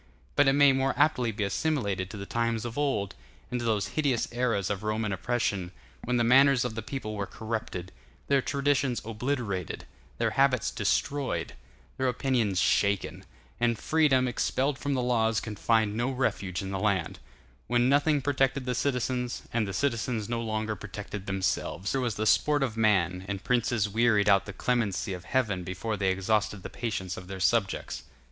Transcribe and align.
But 0.35 0.47
it 0.47 0.53
may 0.53 0.73
more 0.73 0.95
aptly 0.97 1.31
be 1.31 1.43
assimilated 1.43 2.09
to 2.09 2.17
the 2.17 2.25
times 2.25 2.65
of 2.65 2.75
old, 2.75 3.13
and 3.51 3.59
to 3.59 3.63
those 3.67 3.89
hideous 3.89 4.27
eras 4.33 4.71
of 4.71 4.81
Roman 4.81 5.11
oppression, 5.13 5.71
when 6.05 6.17
the 6.17 6.23
manners 6.23 6.65
of 6.65 6.73
the 6.73 6.81
people 6.81 7.13
were 7.15 7.27
corrupted, 7.27 7.91
their 8.27 8.41
traditions 8.41 8.99
obliterated, 9.05 9.85
their 10.17 10.31
habits 10.31 10.71
destroyed, 10.71 11.53
their 11.97 12.07
opinions 12.07 12.59
shaken, 12.59 13.25
and 13.59 13.77
freedom, 13.77 14.27
expelled 14.27 14.79
from 14.79 14.95
the 14.95 15.03
laws, 15.03 15.39
could 15.39 15.59
find 15.59 15.95
no 15.95 16.09
refuge 16.09 16.63
in 16.63 16.71
the 16.71 16.79
land; 16.79 17.19
when 17.67 17.87
nothing 17.87 18.23
protected 18.23 18.65
the 18.65 18.73
citizens, 18.73 19.43
and 19.53 19.67
the 19.67 19.71
citizens 19.71 20.27
no 20.27 20.41
longer 20.41 20.75
protected 20.75 21.27
themselves; 21.27 21.93
when 21.93 21.99
human 21.99 22.01
nature 22.01 22.01
was 22.03 22.15
the 22.15 22.25
sport 22.25 22.63
of 22.63 22.75
man, 22.75 23.23
and 23.27 23.43
princes 23.43 23.87
wearied 23.87 24.27
out 24.27 24.47
the 24.47 24.51
clemency 24.51 25.13
of 25.13 25.25
Heaven 25.25 25.63
before 25.63 25.95
they 25.95 26.09
exhausted 26.09 26.63
the 26.63 26.71
patience 26.71 27.17
of 27.17 27.27
their 27.27 27.39
subjects. 27.39 28.01